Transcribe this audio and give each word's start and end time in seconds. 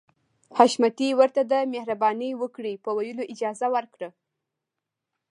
حشمتي 0.57 1.09
ورته 1.19 1.41
د 1.51 1.53
مهرباني 1.73 2.31
وکړئ 2.41 2.75
په 2.83 2.89
ويلو 2.97 3.23
اجازه 3.33 3.67
ورکړه. 3.75 4.09